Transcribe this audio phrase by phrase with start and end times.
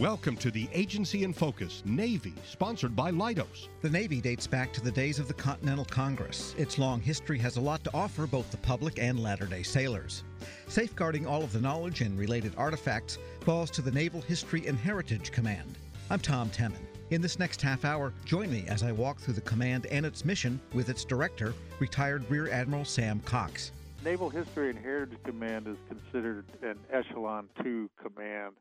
[0.00, 3.68] Welcome to the Agency in Focus, Navy, sponsored by Leidos.
[3.82, 6.54] The Navy dates back to the days of the Continental Congress.
[6.56, 10.24] Its long history has a lot to offer both the public and Latter day Sailors.
[10.68, 15.32] Safeguarding all of the knowledge and related artifacts falls to the Naval History and Heritage
[15.32, 15.76] Command.
[16.08, 16.80] I'm Tom Temin.
[17.10, 20.24] In this next half hour, join me as I walk through the command and its
[20.24, 23.70] mission with its director, retired Rear Admiral Sam Cox.
[24.02, 28.54] Naval History and Heritage Command is considered an Echelon 2 command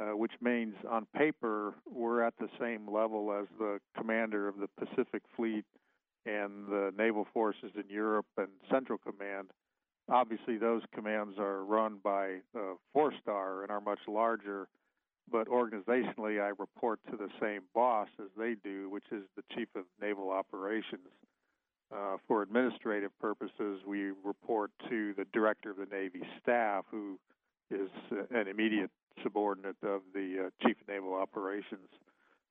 [0.00, 4.68] uh, which means on paper we're at the same level as the commander of the
[4.78, 5.64] Pacific Fleet
[6.24, 9.50] and the naval forces in Europe and Central Command.
[10.08, 12.38] Obviously, those commands are run by
[12.92, 14.68] four star and are much larger,
[15.30, 19.68] but organizationally, I report to the same boss as they do, which is the Chief
[19.74, 21.08] of Naval Operations.
[21.94, 27.18] Uh, for administrative purposes, we report to the Director of the Navy Staff, who
[27.70, 28.90] is uh, an immediate
[29.22, 31.88] subordinate of the uh, Chief of Naval Operations.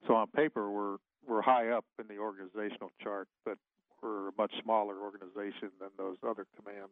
[0.08, 3.58] So on paper, we're we're high up in the organizational chart, but
[4.02, 6.92] we're a much smaller organization than those other commands.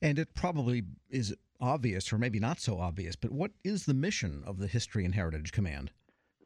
[0.00, 4.42] And it probably is obvious, or maybe not so obvious, but what is the mission
[4.46, 5.90] of the History and Heritage Command?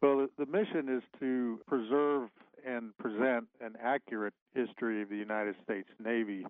[0.00, 2.30] Well, the mission is to preserve
[2.66, 6.44] and present an accurate history of the United States Navy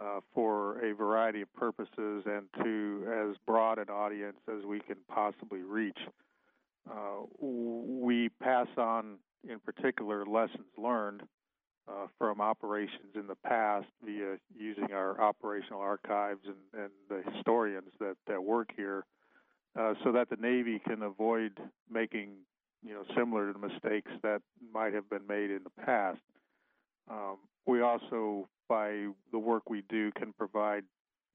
[0.00, 4.96] uh, for a variety of purposes and to as broad an audience as we can
[5.08, 5.98] possibly reach.
[6.88, 11.22] Uh, we pass on, in particular, lessons learned
[11.88, 17.88] uh, from operations in the past via using our operational archives and, and the historians
[17.98, 19.04] that, that work here,
[19.78, 21.58] uh, so that the Navy can avoid
[21.90, 22.30] making
[22.84, 24.40] you know similar mistakes that
[24.72, 26.20] might have been made in the past.
[27.10, 30.84] Um, we also by the work we do, can provide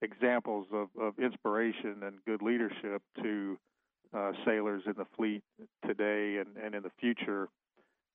[0.01, 3.57] examples of, of inspiration and good leadership to
[4.13, 5.41] uh, sailors in the fleet
[5.85, 7.49] today and, and in the future.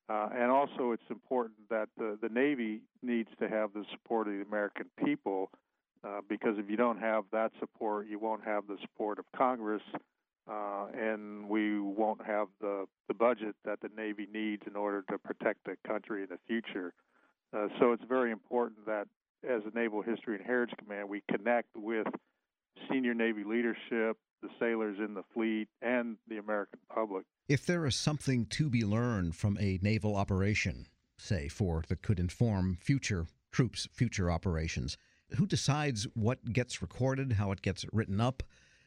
[0.09, 4.33] Uh, and also, it's important that the, the Navy needs to have the support of
[4.33, 5.51] the American people
[6.03, 9.81] uh, because if you don't have that support, you won't have the support of Congress,
[10.49, 15.17] uh, and we won't have the, the budget that the Navy needs in order to
[15.17, 16.93] protect the country in the future.
[17.55, 19.07] Uh, so it's very important that
[19.47, 22.07] as a Naval History and Heritage Command, we connect with
[22.89, 27.25] senior Navy leadership, the sailors in the fleet, and the American public.
[27.47, 30.85] If there is something to be learned from a naval operation,
[31.17, 34.97] say, for that could inform future troops, future operations,
[35.35, 38.43] who decides what gets recorded, how it gets written up,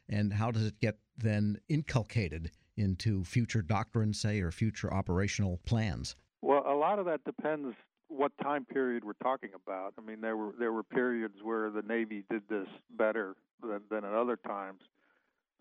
[0.08, 6.16] and how does it get then inculcated into future doctrine, say, or future operational plans?
[6.40, 7.74] Well, a lot of that depends
[8.16, 9.94] what time period we're talking about.
[9.98, 14.04] I mean, there were there were periods where the Navy did this better than, than
[14.04, 14.80] at other times,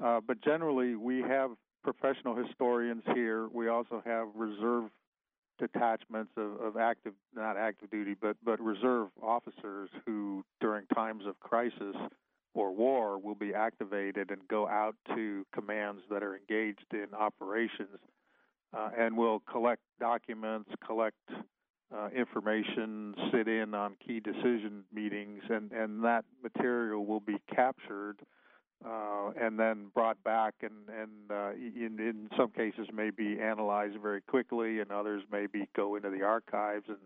[0.03, 1.51] uh, but generally we have
[1.83, 3.47] professional historians here.
[3.47, 4.89] We also have reserve
[5.59, 11.39] detachments of, of active, not active duty, but but reserve officers who, during times of
[11.39, 11.95] crisis
[12.53, 17.99] or war, will be activated and go out to commands that are engaged in operations,
[18.73, 21.15] uh, and will collect documents, collect
[21.95, 28.17] uh, information, sit in on key decision meetings, and, and that material will be captured
[28.85, 33.97] uh, and then brought back, and, and uh, in, in some cases may be analyzed
[34.01, 36.97] very quickly, and others maybe go into the archives and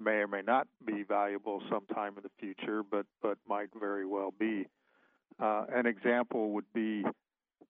[0.00, 4.32] may or may not be valuable sometime in the future, but, but might very well
[4.38, 4.66] be.
[5.40, 7.04] Uh, an example would be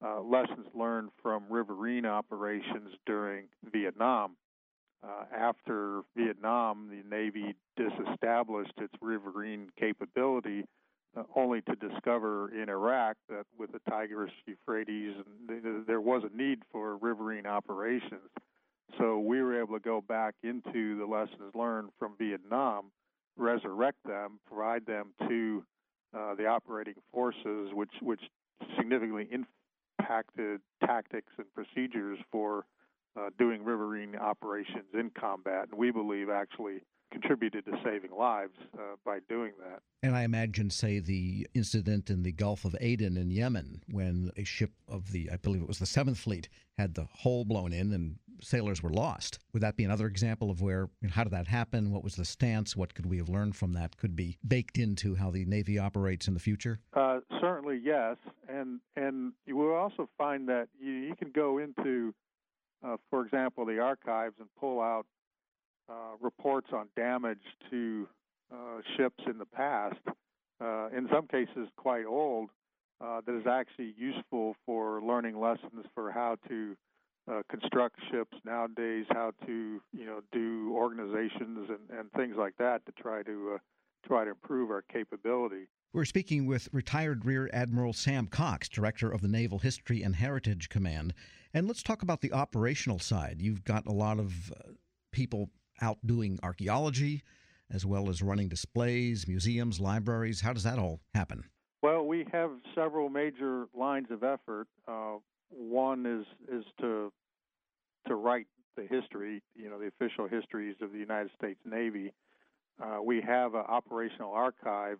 [0.05, 4.37] uh, lessons learned from riverine operations during Vietnam
[5.05, 10.65] uh, after Vietnam, the Navy disestablished its riverine capability,
[11.17, 15.15] uh, only to discover in Iraq that with the Tigris, Euphrates,
[15.87, 18.31] there was a need for riverine operations.
[18.99, 22.91] So we were able to go back into the lessons learned from Vietnam,
[23.37, 25.65] resurrect them, provide them to
[26.17, 28.21] uh, the operating forces, which which
[28.77, 29.29] significantly
[29.99, 32.65] impacted tactics and procedures for
[33.17, 36.81] uh, doing riverine operations in combat, and we believe actually
[37.13, 39.81] contributed to saving lives uh, by doing that.
[40.03, 44.43] And I imagine, say, the incident in the Gulf of Aden in Yemen, when a
[44.43, 47.93] ship of the, I believe it was the Seventh Fleet, had the hole blown in
[47.93, 49.39] and sailors were lost.
[49.53, 51.93] Would that be another example of where, you know, how did that happen?
[51.93, 52.77] What was the stance?
[52.77, 53.97] What could we have learned from that?
[53.97, 56.81] Could be baked into how the Navy operates in the future?
[56.95, 58.17] Uh, certainly, yes.
[58.49, 62.13] And and you will also find that you, you can go into
[62.85, 65.07] uh, for example, the archives and pull out
[65.89, 68.09] uh, reports on damage to
[68.53, 69.97] uh, ships in the past,
[70.61, 72.51] uh, in some cases quite old,
[73.01, 76.77] uh, that is actually useful for learning lessons for how to
[77.31, 82.85] uh, construct ships nowadays, how to you know do organizations and, and things like that
[82.87, 83.59] to try to
[84.07, 85.67] try to improve our capability.
[85.93, 90.69] We're speaking with retired Rear Admiral Sam Cox, director of the Naval History and Heritage
[90.69, 91.15] Command,
[91.55, 93.41] and let's talk about the operational side.
[93.41, 94.73] You've got a lot of uh,
[95.13, 97.23] people out doing archaeology,
[97.71, 100.41] as well as running displays, museums, libraries.
[100.41, 101.45] How does that all happen?
[101.83, 104.67] Well, we have several major lines of effort.
[104.89, 105.19] Uh,
[105.51, 107.13] one is is to
[108.09, 108.47] to write
[108.77, 112.13] the history, you know, the official histories of the United States Navy.
[112.83, 114.99] Uh, we have an operational archive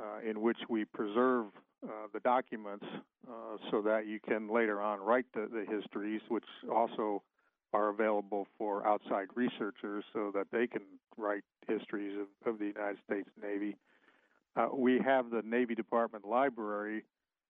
[0.00, 1.46] uh, in which we preserve
[1.84, 2.84] uh, the documents
[3.28, 7.22] uh, so that you can later on write the, the histories, which also
[7.72, 10.82] are available for outside researchers so that they can
[11.16, 13.76] write histories of, of the United States Navy.
[14.56, 17.02] Uh, we have the Navy Department Library,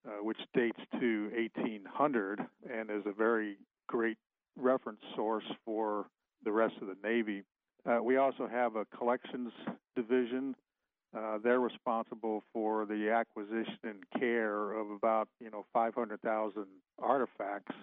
[0.06, 2.40] uh, which dates to 1800
[2.72, 4.16] and is a very great
[4.56, 6.06] reference source for
[6.44, 7.42] the rest of the Navy.
[7.86, 9.52] Uh, we also have a collections
[9.94, 10.54] division.
[11.16, 16.66] Uh, they're responsible for the acquisition and care of about you know 500,000
[16.98, 17.74] artifacts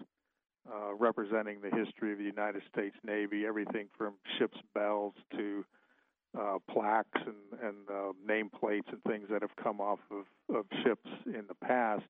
[0.69, 5.66] uh, representing the history of the United States Navy, everything from ship's bells to
[6.38, 11.10] uh, plaques and, and uh, nameplates and things that have come off of, of ships
[11.25, 12.04] in the past.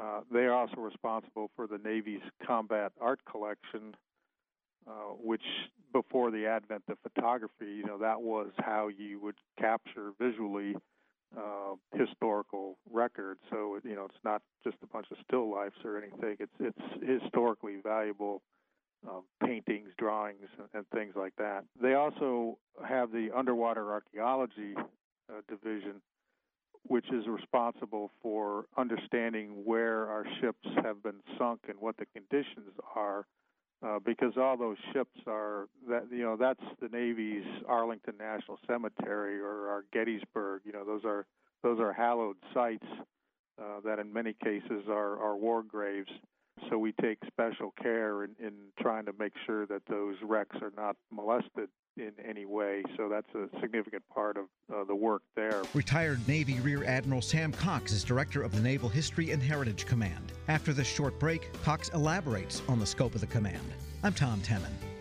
[0.00, 3.94] Uh, they are also responsible for the Navy's combat art collection,
[4.88, 5.42] uh, which
[5.92, 10.74] before the advent of photography, you know, that was how you would capture visually
[11.36, 13.40] uh, historical records.
[13.50, 16.36] So you know, it's not just a bunch of still lifes or anything.
[16.38, 18.42] It's it's historically valuable
[19.08, 21.64] um, paintings, drawings, and things like that.
[21.80, 26.00] They also have the underwater archaeology uh, division,
[26.84, 32.72] which is responsible for understanding where our ships have been sunk and what the conditions
[32.94, 33.26] are.
[33.84, 39.38] Uh, because all those ships are that you know that's the Navy's Arlington National Cemetery
[39.40, 40.62] or our Gettysburg.
[40.64, 41.26] You know those are
[41.62, 42.86] those are hallowed sites
[43.60, 46.10] uh, that in many cases are, are war graves.
[46.70, 50.72] So we take special care in, in trying to make sure that those wrecks are
[50.76, 52.82] not molested in any way.
[52.96, 55.62] So that's a significant part of uh, the work there.
[55.74, 60.32] Retired Navy Rear Admiral Sam Cox is director of the Naval History and Heritage Command.
[60.48, 63.62] After this short break, Cox elaborates on the scope of the command.
[64.02, 64.93] I'm Tom Temin.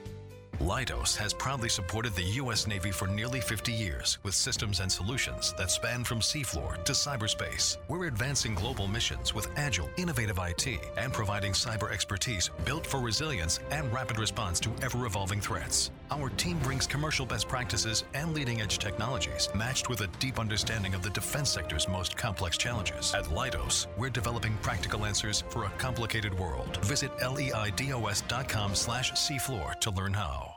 [0.59, 2.67] Leidos has proudly supported the U.S.
[2.67, 7.77] Navy for nearly 50 years with systems and solutions that span from seafloor to cyberspace.
[7.87, 13.59] We're advancing global missions with agile, innovative IT and providing cyber expertise built for resilience
[13.71, 15.91] and rapid response to ever evolving threats.
[16.11, 20.93] Our team brings commercial best practices and leading edge technologies matched with a deep understanding
[20.93, 23.13] of the defense sector's most complex challenges.
[23.15, 26.77] At Leidos, we're developing practical answers for a complicated world.
[26.85, 30.52] Visit leidos.com slash seafloor to learn how.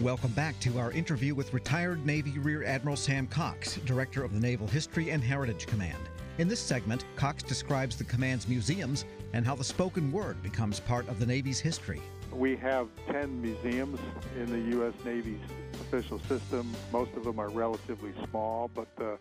[0.00, 4.40] Welcome back to our interview with retired Navy Rear Admiral Sam Cox, Director of the
[4.40, 5.98] Naval History and Heritage Command.
[6.38, 9.04] In this segment, Cox describes the command's museums
[9.34, 12.00] and how the spoken word becomes part of the Navy's history.
[12.32, 14.00] We have 10 museums
[14.36, 14.94] in the U.S.
[15.04, 15.40] Navy's
[15.80, 16.74] official system.
[16.92, 19.18] Most of them are relatively small, but the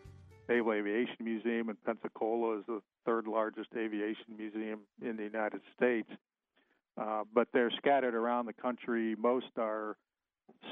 [0.47, 6.09] Naval Aviation Museum in Pensacola is the third largest aviation museum in the United States.
[6.97, 9.15] Uh, but they're scattered around the country.
[9.17, 9.97] Most are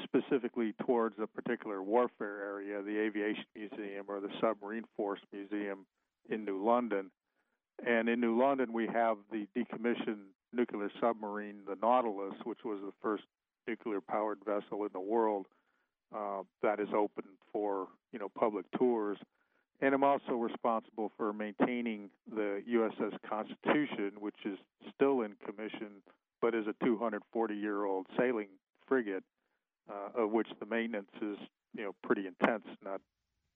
[0.04, 5.86] specifically towards a particular warfare area, the Aviation Museum or the Submarine Force Museum
[6.28, 7.10] in New London.
[7.86, 12.92] And in New London, we have the decommissioned nuclear submarine, the Nautilus, which was the
[13.02, 13.24] first
[13.66, 15.46] nuclear powered vessel in the world
[16.14, 19.18] uh, that is open for you know public tours.
[19.80, 24.58] And I'm also responsible for maintaining the USS Constitution, which is
[24.92, 26.02] still in commission,
[26.42, 28.48] but is a 240 year old sailing
[28.88, 29.22] frigate
[29.90, 31.38] uh, of which the maintenance is
[31.74, 33.00] you know pretty intense, not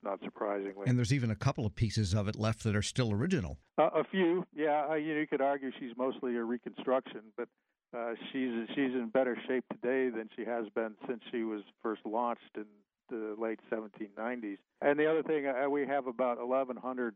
[0.02, 0.84] not surprisingly.
[0.86, 3.58] And there's even a couple of pieces of it left that are still original.
[3.78, 4.86] Uh, a few, yeah.
[4.90, 7.48] Uh, you know, you could argue she's mostly a reconstruction, but
[7.96, 12.02] uh, she's she's in better shape today than she has been since she was first
[12.04, 12.64] launched in
[13.10, 14.58] the late 1790s.
[14.80, 17.14] And the other thing, uh, we have about 1,100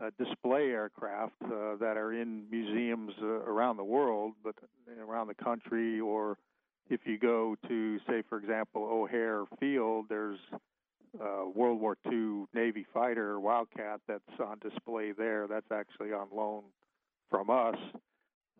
[0.00, 4.54] uh, display aircraft uh, that are in museums uh, around the world, but
[5.00, 6.38] around the country or
[6.90, 10.38] if you go to, say, for example, O'Hare Field, there's
[11.20, 15.46] a World War II Navy fighter Wildcat that's on display there.
[15.46, 16.64] That's actually on loan
[17.30, 17.76] from us,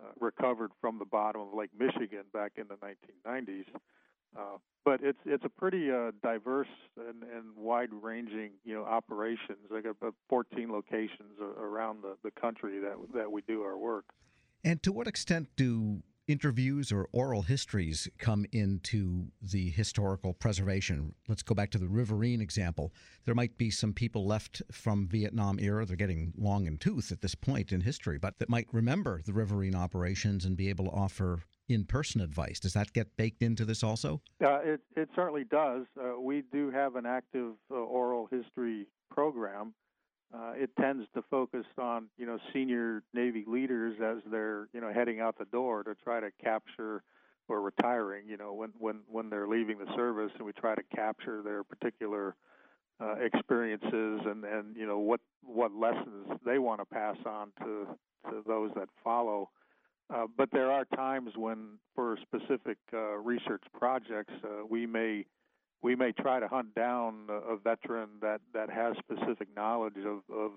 [0.00, 3.64] uh, recovered from the bottom of Lake Michigan back in the 1990s.
[4.36, 9.58] Uh, but it's it's a pretty uh, diverse and, and wide-ranging you know operations.
[9.74, 14.04] I got about 14 locations around the, the country that that we do our work.
[14.64, 21.14] And to what extent do interviews or oral histories come into the historical preservation?
[21.26, 22.92] Let's go back to the Riverine example.
[23.24, 27.22] There might be some people left from Vietnam era, they're getting long in tooth at
[27.22, 30.92] this point in history, but that might remember the Riverine operations and be able to
[30.92, 32.60] offer in person advice.
[32.60, 34.20] Does that get baked into this also?
[34.42, 35.86] Uh, it, it certainly does.
[35.98, 39.74] Uh, we do have an active uh, oral history program.
[40.34, 44.92] Uh, it tends to focus on you know senior Navy leaders as they're you know
[44.92, 47.02] heading out the door to try to capture
[47.48, 48.24] or retiring.
[48.28, 51.64] You know when when when they're leaving the service, and we try to capture their
[51.64, 52.36] particular
[53.00, 57.86] uh, experiences and and you know what what lessons they want to pass on to
[58.30, 59.48] to those that follow.
[60.12, 65.26] Uh, but there are times when, for specific uh, research projects, uh, we may
[65.82, 70.52] we may try to hunt down a, veteran that, that has specific knowledge of, of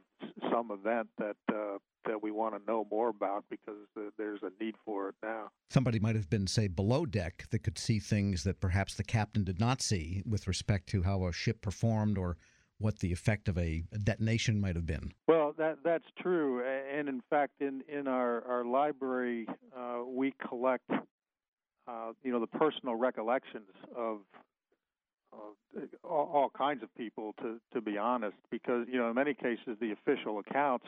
[0.51, 3.75] some event that uh, that we want to know more about because
[4.17, 5.49] there's a need for it now.
[5.69, 9.43] Somebody might have been, say, below deck that could see things that perhaps the captain
[9.43, 12.37] did not see with respect to how a ship performed or
[12.79, 15.11] what the effect of a detonation might have been.
[15.27, 19.47] Well, that that's true, and in fact, in in our our library,
[19.77, 24.21] uh, we collect, uh, you know, the personal recollections of.
[26.03, 29.77] All, all kinds of people, to to be honest, because you know in many cases
[29.79, 30.85] the official accounts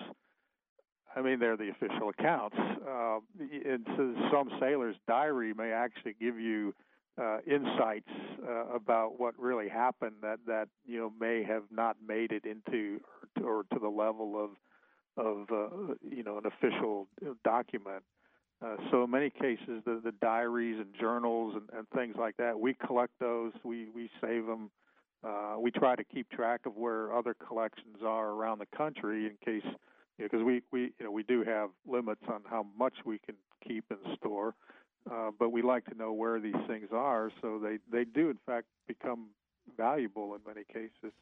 [1.15, 2.55] I mean, they're the official accounts.
[2.57, 6.73] Uh, and so some sailor's diary may actually give you
[7.21, 8.09] uh, insights
[8.47, 12.99] uh, about what really happened that that you know may have not made it into
[13.05, 17.07] or to, or to the level of of uh, you know an official
[17.43, 18.03] document.
[18.63, 22.59] Uh, so in many cases, the, the diaries and journals and, and things like that,
[22.59, 23.51] we collect those.
[23.63, 24.71] We we save them.
[25.23, 29.31] Uh, we try to keep track of where other collections are around the country in
[29.43, 29.69] case
[30.17, 33.19] because you know, we we you know we do have limits on how much we
[33.19, 33.35] can
[33.67, 34.55] keep and store.
[35.11, 38.37] Uh, but we like to know where these things are, so they, they do, in
[38.45, 39.27] fact, become
[39.75, 41.13] valuable in many cases.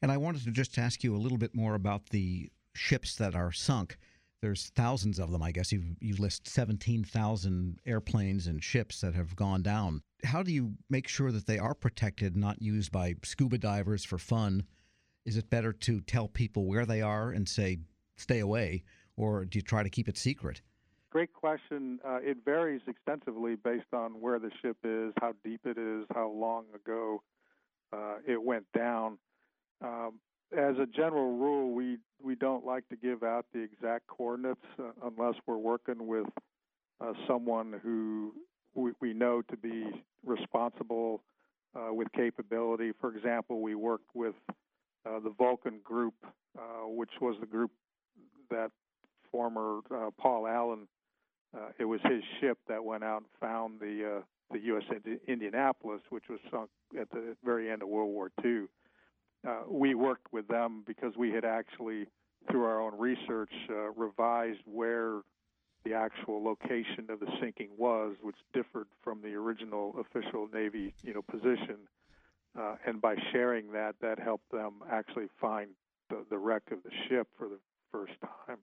[0.00, 3.34] And I wanted to just ask you a little bit more about the ships that
[3.34, 3.98] are sunk.
[4.42, 5.72] There's thousands of them, I guess.
[5.72, 10.02] You you list 17,000 airplanes and ships that have gone down.
[10.24, 14.18] How do you make sure that they are protected, not used by scuba divers for
[14.18, 14.64] fun?
[15.24, 17.78] Is it better to tell people where they are and say,
[18.16, 18.84] stay away,
[19.16, 20.62] or do you try to keep it secret?
[21.16, 21.98] great question.
[22.06, 26.28] Uh, it varies extensively based on where the ship is, how deep it is, how
[26.28, 27.22] long ago
[27.90, 29.16] uh, it went down.
[29.82, 30.20] Um,
[30.52, 34.90] as a general rule, we we don't like to give out the exact coordinates uh,
[35.04, 36.26] unless we're working with
[37.00, 38.32] uh, someone who
[38.74, 39.84] we, we, know to be
[40.24, 41.22] responsible
[41.74, 42.92] uh, with capability.
[43.00, 44.34] For example, we worked with
[45.04, 46.14] uh, the Vulcan Group,
[46.86, 47.70] which was the group
[48.50, 48.70] that
[49.30, 49.80] former
[50.18, 50.88] Paul Allen
[51.56, 54.22] uh, it was his ship that went out and found the uh,
[54.52, 54.84] the U.S.
[55.26, 58.66] Indianapolis, which was sunk at the very end of World War II.
[59.46, 62.06] Uh, we worked with them because we had actually,
[62.50, 65.22] through our own research, uh, revised where
[65.84, 71.14] the actual location of the sinking was, which differed from the original official Navy, you
[71.14, 71.78] know, position.
[72.58, 75.70] Uh, and by sharing that, that helped them actually find
[76.08, 77.58] the, the wreck of the ship for the
[77.92, 78.58] first time.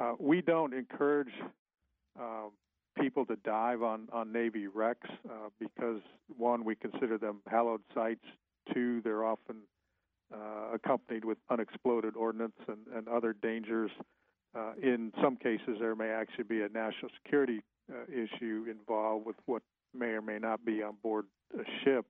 [0.00, 1.32] Uh, we don't encourage
[2.18, 2.50] um,
[3.00, 6.00] people to dive on, on Navy wrecks uh, because,
[6.36, 8.24] one, we consider them hallowed sites.
[8.72, 9.56] Two, they're often
[10.32, 13.90] uh, accompanied with unexploded ordnance and, and other dangers.
[14.56, 19.36] Uh, in some cases, there may actually be a national security uh, issue involved with
[19.46, 21.26] what may or may not be on board
[21.58, 22.06] a ship.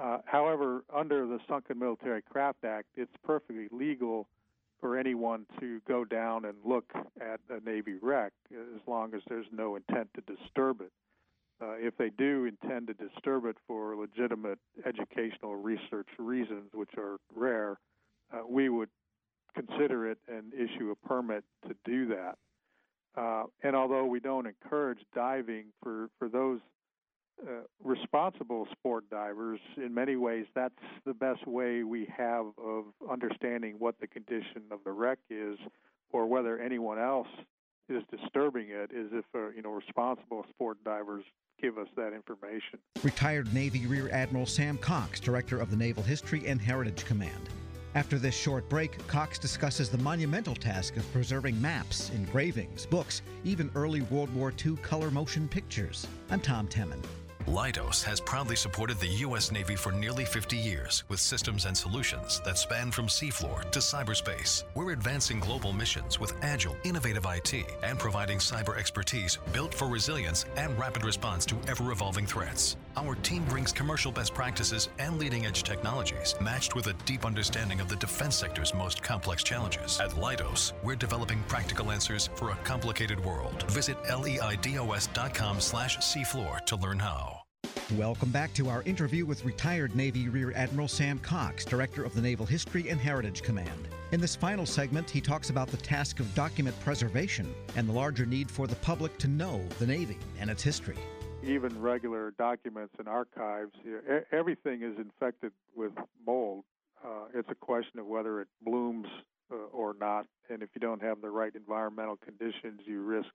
[0.00, 4.28] Uh, however, under the Sunken Military Craft Act, it's perfectly legal
[4.80, 9.46] for anyone to go down and look at a Navy wreck as long as there's
[9.50, 10.92] no intent to disturb it.
[11.60, 17.16] Uh, if they do intend to disturb it for legitimate educational research reasons, which are
[17.34, 17.78] rare,
[18.32, 18.90] uh, we would
[19.54, 22.36] consider it and issue a permit to do that.
[23.16, 26.60] Uh, and although we don't encourage diving for, for those
[27.42, 30.74] uh, responsible sport divers, in many ways, that's
[31.06, 35.58] the best way we have of understanding what the condition of the wreck is,
[36.10, 37.28] or whether anyone else
[37.88, 38.90] is disturbing it.
[38.94, 41.24] Is if uh, you know responsible sport divers
[41.60, 42.78] give us that information.
[43.02, 47.48] Retired Navy Rear Admiral Sam Cox, director of the Naval History and Heritage Command.
[47.94, 53.70] After this short break, Cox discusses the monumental task of preserving maps, engravings, books, even
[53.74, 56.06] early World War II color motion pictures.
[56.30, 57.02] I'm Tom Temin.
[57.46, 59.52] Leidos has proudly supported the U.S.
[59.52, 64.64] Navy for nearly 50 years with systems and solutions that span from seafloor to cyberspace.
[64.74, 70.44] We're advancing global missions with agile, innovative IT and providing cyber expertise built for resilience
[70.56, 72.76] and rapid response to ever evolving threats.
[72.98, 77.78] Our team brings commercial best practices and leading edge technologies matched with a deep understanding
[77.78, 80.00] of the defense sector's most complex challenges.
[80.00, 83.70] At Leidos, we're developing practical answers for a complicated world.
[83.70, 87.42] Visit leidos.com slash seafloor to learn how.
[87.98, 92.22] Welcome back to our interview with retired Navy Rear Admiral Sam Cox, Director of the
[92.22, 93.88] Naval History and Heritage Command.
[94.12, 98.24] In this final segment, he talks about the task of document preservation and the larger
[98.24, 100.96] need for the public to know the Navy and its history.
[101.46, 103.70] Even regular documents and archives,
[104.32, 105.92] everything is infected with
[106.26, 106.64] mold.
[107.04, 109.06] Uh, it's a question of whether it blooms
[109.52, 113.28] uh, or not, and if you don't have the right environmental conditions, you risk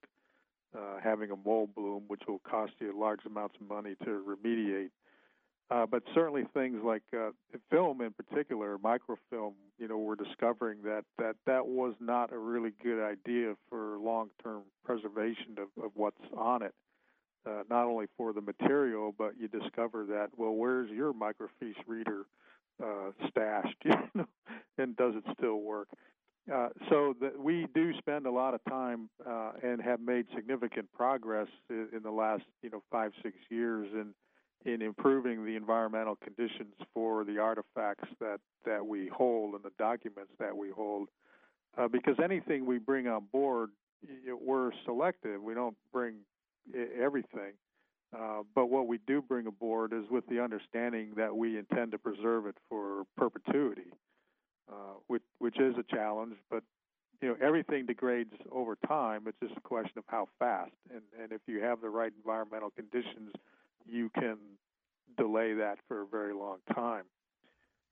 [0.77, 4.89] uh, having a mold bloom, which will cost you large amounts of money to remediate.
[5.69, 7.29] Uh, but certainly things like uh,
[7.69, 9.53] film, in particular, microfilm.
[9.79, 14.63] You know, we're discovering that that that was not a really good idea for long-term
[14.83, 16.73] preservation of, of what's on it.
[17.43, 22.25] Uh, not only for the material, but you discover that well, where's your microfiche reader
[22.83, 23.75] uh, stashed?
[23.85, 24.27] You know,
[24.77, 25.87] and does it still work?
[26.51, 31.47] Uh, so we do spend a lot of time uh, and have made significant progress
[31.69, 34.13] in, in, the last you know five six years in
[34.65, 40.31] in improving the environmental conditions for the artifacts that that we hold and the documents
[40.39, 41.09] that we hold
[41.77, 43.69] uh, because anything we bring on board
[44.41, 46.15] we're selective we don't bring
[46.99, 47.53] everything
[48.17, 51.97] uh, but what we do bring aboard is with the understanding that we intend to
[51.97, 53.93] preserve it for perpetuity
[54.71, 56.35] uh, which which is a challenge.
[56.49, 56.63] But
[57.21, 59.23] you know everything degrades over time.
[59.27, 60.71] It's just a question of how fast.
[60.89, 63.33] And and if you have the right environmental conditions,
[63.85, 64.37] you can
[65.17, 67.03] delay that for a very long time.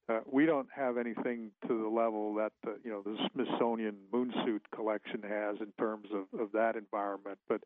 [0.07, 4.61] Uh, we don't have anything to the level that the, you know the Smithsonian Moonsuit
[4.73, 7.61] collection has in terms of, of that environment, but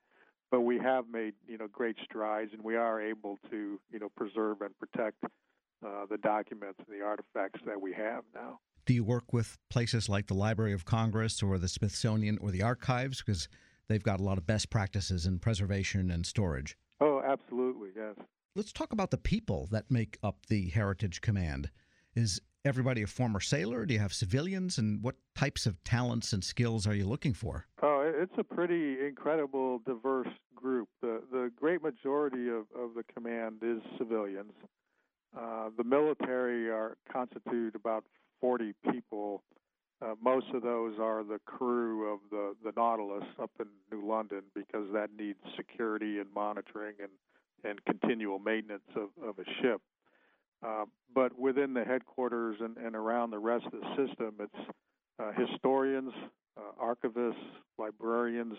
[0.53, 4.07] but we have made you know great strides, and we are able to you know
[4.15, 8.59] preserve and protect uh, the documents and the artifacts that we have now.
[8.85, 12.61] Do you work with places like the Library of Congress or the Smithsonian or the
[12.61, 13.24] archives?
[13.25, 13.50] Because
[13.87, 16.77] they've got a lot of best practices in preservation and storage.
[17.01, 18.13] Oh, absolutely, yes.
[18.55, 21.72] Let's talk about the people that make up the Heritage Command.
[22.16, 23.85] Is everybody a former sailor?
[23.85, 24.77] Do you have civilians?
[24.77, 27.65] And what types of talents and skills are you looking for?
[27.81, 30.87] Oh, it's a pretty incredible, diverse group.
[31.01, 34.53] The, the great majority of, of the command is civilians.
[35.37, 38.05] Uh, the military are constitute about
[38.39, 39.43] 40 people.
[40.01, 44.41] Uh, most of those are the crew of the, the Nautilus up in New London
[44.53, 47.11] because that needs security and monitoring and,
[47.63, 49.81] and continual maintenance of, of a ship.
[50.65, 54.69] Uh, but within the headquarters and, and around the rest of the system, it's
[55.19, 56.11] uh, historians,
[56.57, 57.35] uh, archivists,
[57.77, 58.55] librarians,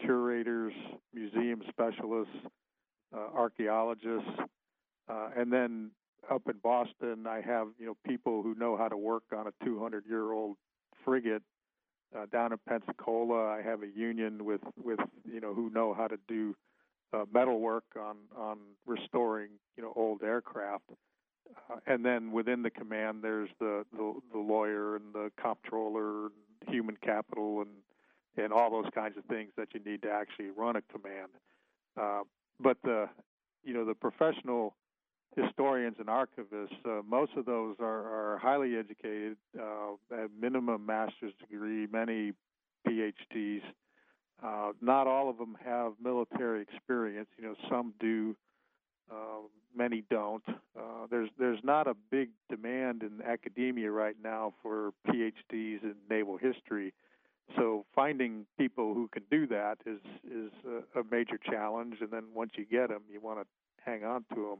[0.00, 0.72] curators,
[1.14, 2.34] museum specialists,
[3.14, 4.28] uh, archaeologists,
[5.36, 5.90] and then
[6.30, 9.64] up in Boston, I have you know people who know how to work on a
[9.64, 10.56] 200-year-old
[11.04, 11.42] frigate.
[12.16, 16.06] Uh, down in Pensacola, I have a union with with you know who know how
[16.06, 16.54] to do
[17.12, 20.90] uh, metal work on on restoring you know old aircraft.
[21.70, 26.32] Uh, and then within the command, there's the, the the lawyer and the comptroller, and
[26.68, 27.70] human capital, and
[28.36, 31.30] and all those kinds of things that you need to actually run a command.
[32.00, 32.22] Uh,
[32.60, 33.08] but the
[33.64, 34.74] you know the professional
[35.36, 41.32] historians and archivists, uh, most of those are, are highly educated, uh, at minimum master's
[41.40, 42.32] degree, many
[42.88, 43.60] PhDs.
[44.42, 47.28] Uh, not all of them have military experience.
[47.38, 48.36] You know, some do,
[49.76, 50.42] many don't.
[50.48, 56.36] Uh, there's there's not a big demand in academia right now for PhDs in naval
[56.36, 56.92] history.
[57.54, 61.96] So finding people who can do that is is a, a major challenge.
[62.00, 63.46] And then once you get them, you want to
[63.84, 64.58] hang on to them.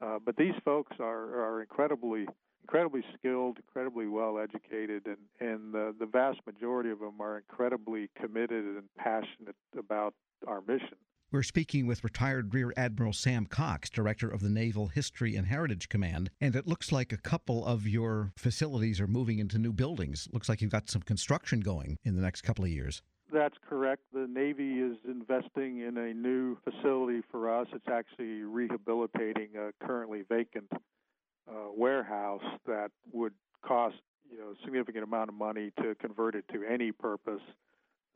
[0.00, 2.26] Uh, but these folks are, are incredibly
[2.62, 8.10] incredibly skilled, incredibly well educated, and, and the, the vast majority of them are incredibly
[8.20, 10.14] committed and passionate about
[10.48, 10.96] our mission.
[11.32, 15.88] We're speaking with retired Rear Admiral Sam Cox, director of the Naval History and Heritage
[15.88, 20.28] Command, and it looks like a couple of your facilities are moving into new buildings.
[20.32, 23.02] Looks like you've got some construction going in the next couple of years.
[23.32, 24.02] That's correct.
[24.12, 27.66] The Navy is investing in a new facility for us.
[27.74, 33.96] It's actually rehabilitating a currently vacant uh, warehouse that would cost
[34.30, 37.42] you know a significant amount of money to convert it to any purpose.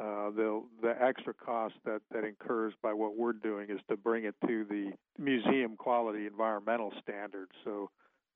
[0.00, 4.24] Uh, the the extra cost that that incurs by what we're doing is to bring
[4.24, 7.50] it to the museum quality environmental standards.
[7.64, 7.90] So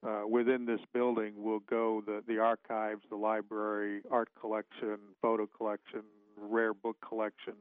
[0.06, 6.02] uh, within this building will go the the archives, the library, art collection, photo collection,
[6.36, 7.54] rare book collection,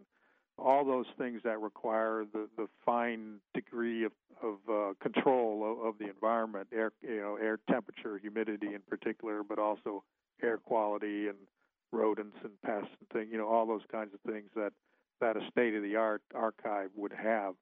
[0.57, 4.11] all those things that require the, the fine degree of,
[4.41, 9.43] of uh, control of, of, the environment, air you know air temperature, humidity in particular,
[9.43, 10.03] but also
[10.41, 11.37] air quality and
[11.93, 14.73] rodents and pests and things, you know, all those kinds of things that
[15.21, 17.53] that a state of the art archive would have.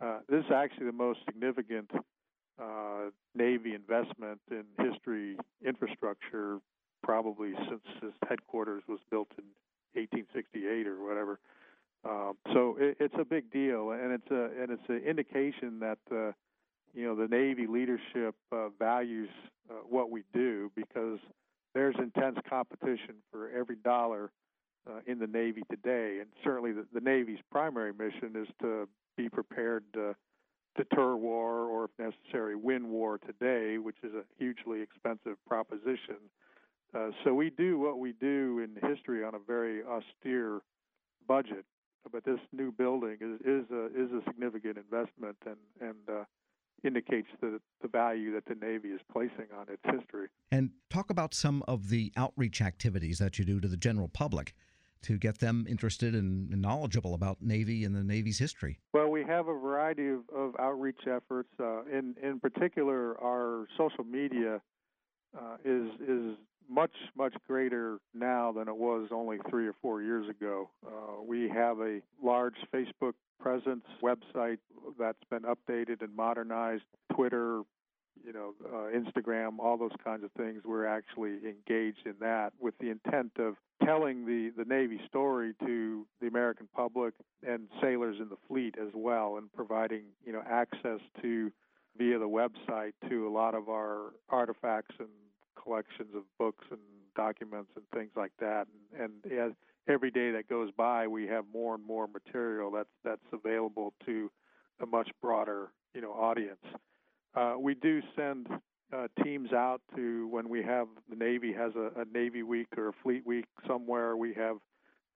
[0.00, 1.90] Uh, this is actually the most significant
[2.60, 6.58] uh, Navy investment in history infrastructure,
[7.02, 9.44] probably since its headquarters was built in
[10.00, 11.38] 1868 or whatever.
[12.04, 15.98] Um, so it, it's a big deal, and it's a and it's an indication that
[16.08, 16.34] the
[16.94, 19.28] you know the Navy leadership uh, values
[19.70, 21.18] uh, what we do because
[21.74, 24.30] there's intense competition for every dollar
[24.88, 29.28] uh, in the Navy today, and certainly the, the, Navy's primary mission is to be
[29.28, 30.14] prepared to
[30.76, 36.16] deter war or, if necessary, win war today, which is a hugely expensive proposition.
[36.94, 40.60] Uh, so we do what we do in history on a very austere
[41.28, 41.64] budget,
[42.10, 46.24] but this new building is is a is a significant investment and and uh,
[46.84, 50.28] indicates the, the value that the Navy is placing on its history.
[50.50, 54.54] And talk about some of the outreach activities that you do to the general public
[55.02, 58.78] to get them interested and knowledgeable about Navy and the Navy's history.
[58.92, 61.48] Well, we have a variety of, of outreach efforts.
[61.60, 64.60] Uh, in in particular, our social media
[65.36, 66.36] uh, is is
[66.68, 70.70] much much greater now than it was only three or four years ago.
[70.86, 74.58] Uh, we have a large Facebook presence, website
[74.98, 77.62] that's been updated and modernized, Twitter,
[78.24, 80.62] you know, uh, Instagram, all those kinds of things.
[80.64, 86.06] We're actually engaged in that with the intent of telling the, the Navy story to
[86.20, 87.14] the American public
[87.46, 91.50] and sailors in the fleet as well, and providing you know access to
[91.98, 95.08] via the website to a lot of our artifacts and
[95.60, 96.80] collections of books and
[97.14, 98.66] documents and things like that.
[98.98, 99.52] And, and as
[99.88, 104.30] every day that goes by, we have more and more material that's that's available to
[104.80, 106.64] a much broader you know audience.
[107.34, 108.48] Uh, we do send
[108.92, 112.88] uh, teams out to when we have the Navy has a, a Navy Week or
[112.88, 114.16] a Fleet Week somewhere.
[114.16, 114.56] We have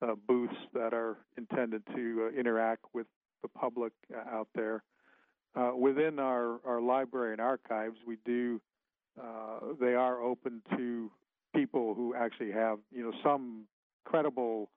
[0.01, 3.07] uh, booths that are intended to uh, interact with
[3.41, 4.83] the public uh, out there.
[5.55, 8.61] Uh, within our, our library and archives, we do
[9.81, 11.11] they are open to
[11.55, 13.65] people who actually have you know some
[14.07, 14.69] credible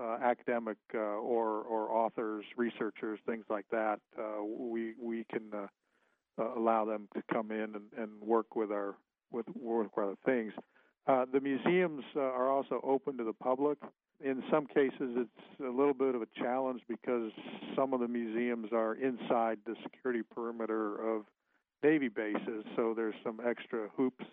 [0.00, 5.66] uh, academic uh, or or authors, researchers, things like that, uh, we we can uh,
[6.40, 8.94] uh, allow them to come in and, and work with our
[9.32, 10.52] with work with other things.
[11.06, 13.78] Uh, the museums are also open to the public.
[14.24, 17.30] In some cases, it's a little bit of a challenge because
[17.76, 21.22] some of the museums are inside the security perimeter of
[21.84, 24.24] Navy bases, so there's some extra hoops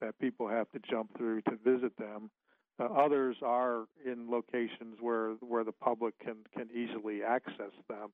[0.00, 2.30] that people have to jump through to visit them.
[2.80, 8.10] Uh, others are in locations where where the public can can easily access them,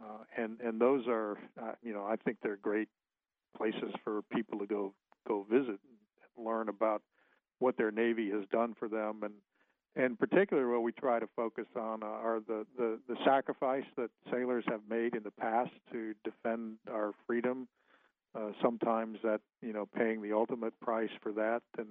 [0.00, 2.88] uh, and and those are uh, you know I think they're great
[3.56, 4.92] places for people to go
[5.26, 5.80] go visit
[6.36, 7.02] and learn about
[7.58, 9.32] what their Navy has done for them and
[9.96, 14.10] and particularly what we try to focus on uh, are the, the, the sacrifice that
[14.30, 17.66] sailors have made in the past to defend our freedom.
[18.34, 21.88] Uh, sometimes that you know paying the ultimate price for that, and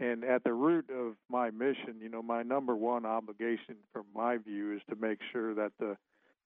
[0.00, 4.38] and at the root of my mission, you know, my number one obligation from my
[4.38, 5.96] view is to make sure that the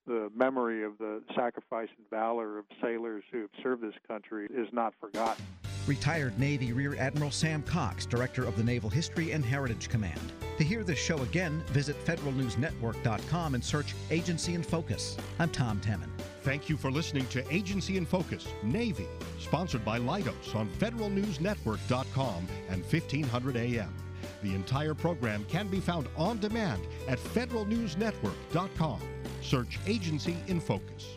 [0.07, 4.69] the memory of the sacrifice and valor of sailors who have served this country is
[4.71, 5.43] not forgotten.
[5.87, 10.21] Retired Navy Rear Admiral Sam Cox, Director of the Naval History and Heritage Command.
[10.59, 15.17] To hear this show again, visit federalnewsnetwork.com and search Agency in Focus.
[15.38, 16.11] I'm Tom Temin.
[16.44, 19.09] Thank you for listening to Agency in Focus, Navy,
[19.40, 23.94] sponsored by Leidos on federalnewsnetwork.com and 1500 AM.
[24.42, 29.00] The entire program can be found on demand at federalnewsnetwork.com.
[29.40, 31.16] Search Agency in Focus.